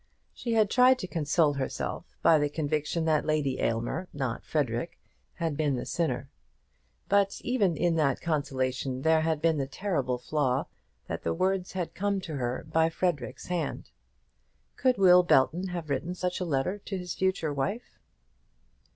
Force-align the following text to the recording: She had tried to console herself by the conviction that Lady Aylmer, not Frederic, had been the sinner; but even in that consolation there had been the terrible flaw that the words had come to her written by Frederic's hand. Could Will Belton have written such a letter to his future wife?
She 0.33 0.53
had 0.53 0.71
tried 0.71 0.97
to 0.97 1.07
console 1.07 1.53
herself 1.53 2.17
by 2.23 2.39
the 2.39 2.49
conviction 2.49 3.05
that 3.05 3.23
Lady 3.23 3.59
Aylmer, 3.59 4.07
not 4.13 4.43
Frederic, 4.43 4.99
had 5.35 5.55
been 5.55 5.75
the 5.75 5.85
sinner; 5.85 6.27
but 7.07 7.37
even 7.43 7.77
in 7.77 7.97
that 7.97 8.19
consolation 8.19 9.03
there 9.03 9.21
had 9.21 9.43
been 9.43 9.59
the 9.59 9.67
terrible 9.67 10.17
flaw 10.17 10.65
that 11.05 11.21
the 11.21 11.35
words 11.35 11.73
had 11.73 11.93
come 11.93 12.19
to 12.21 12.37
her 12.37 12.55
written 12.55 12.71
by 12.71 12.89
Frederic's 12.89 13.45
hand. 13.45 13.91
Could 14.75 14.97
Will 14.97 15.21
Belton 15.21 15.67
have 15.67 15.91
written 15.91 16.15
such 16.15 16.39
a 16.39 16.45
letter 16.45 16.79
to 16.79 16.97
his 16.97 17.13
future 17.13 17.53
wife? 17.53 17.99